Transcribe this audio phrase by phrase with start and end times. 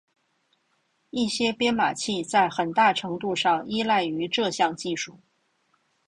[1.11, 5.19] 一些编码器在很大程度上依赖于这项技术。